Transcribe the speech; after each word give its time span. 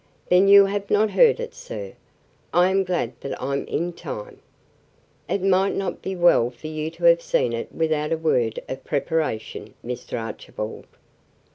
"Then 0.29 0.47
you 0.47 0.65
have 0.65 0.89
not 0.89 1.11
heard 1.11 1.39
it, 1.39 1.53
sir! 1.53 1.93
I 2.51 2.71
am 2.71 2.83
glad 2.83 3.13
that 3.21 3.39
I'm 3.39 3.67
in 3.67 3.93
time. 3.93 4.39
It 5.29 5.43
might 5.43 5.75
not 5.75 6.01
be 6.01 6.15
well 6.15 6.49
for 6.49 6.65
you 6.65 6.89
to 6.89 7.03
have 7.03 7.21
seen 7.21 7.53
it 7.53 7.71
without 7.71 8.11
a 8.11 8.17
word 8.17 8.59
of 8.67 8.83
preparation, 8.83 9.75
Mr. 9.85 10.19
Archibald." 10.19 10.87